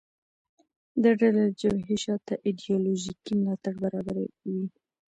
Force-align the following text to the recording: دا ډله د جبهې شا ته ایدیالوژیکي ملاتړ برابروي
دا 1.01 1.11
ډله 1.19 1.43
د 1.49 1.53
جبهې 1.61 1.97
شا 2.03 2.15
ته 2.27 2.33
ایدیالوژیکي 2.47 3.31
ملاتړ 3.39 3.73
برابروي 3.83 4.29